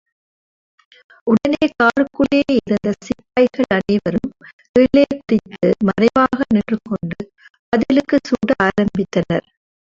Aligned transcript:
உடனே 1.27 1.65
காருக்குள்ளேயிருந்த 1.73 2.93
சிப்பாய்கள் 3.03 3.69
அனைவரும் 3.77 4.33
கீழே 4.75 5.05
குதித்து 5.21 5.69
மறைவாக 5.89 6.41
நின்று 6.49 6.79
கொண்டு 6.89 7.21
பதிலுக்குச் 7.73 8.27
சுட 8.29 8.51
ஆரம்பித்தனர். 8.67 9.47